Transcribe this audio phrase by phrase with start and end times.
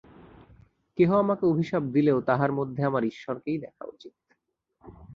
[0.97, 4.13] কেহ আমাকে অভিশাপ দিলেও তাহার মধ্যে আমার ঈশ্বরকেই দেখা উচিত।